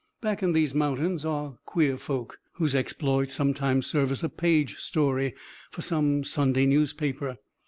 Back 0.19 0.41
in 0.41 0.53
these 0.53 0.73
mountains 0.73 1.25
are 1.25 1.59
queer 1.63 1.95
folk; 1.95 2.39
whose 2.53 2.73
exploits 2.73 3.35
sometimes 3.35 3.85
serve 3.85 4.09
as 4.11 4.23
a 4.23 4.29
page 4.29 4.77
story 4.79 5.35
for 5.69 5.81
some 5.83 6.23
Sunday 6.23 6.65
newspaper. 6.65 7.37